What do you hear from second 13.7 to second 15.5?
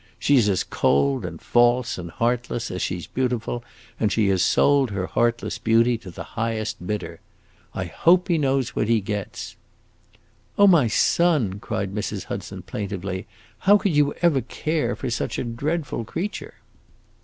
could you ever care for such a